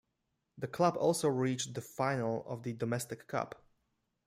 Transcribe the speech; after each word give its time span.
The 0.57 0.67
club 0.67 0.97
also 0.97 1.27
reached 1.27 1.75
the 1.75 1.81
final 1.81 2.43
of 2.47 2.63
the 2.63 2.73
domestic 2.73 3.27
cup. 3.27 3.63